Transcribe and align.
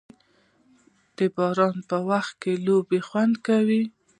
د 1.15 1.19
باران 1.35 1.75
په 1.89 1.97
وخت 2.09 2.33
کې 2.41 2.51
لوبه 2.65 2.97
خوند 3.07 3.35
کوي. 3.47 3.83